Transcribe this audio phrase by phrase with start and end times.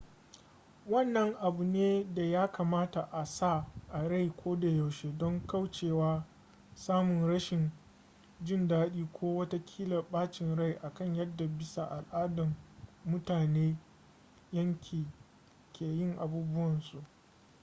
[0.87, 6.25] wannan abu ne da ya kamata a sa a rai kodayaushe don kaucewa
[6.75, 7.71] samun rashin
[8.43, 12.53] jin daɗi ko ma watakila bacin rai akan yadda bisa al'ada
[13.05, 13.77] mutanen
[14.51, 15.05] yankin
[15.73, 17.01] ke yin abubuwansu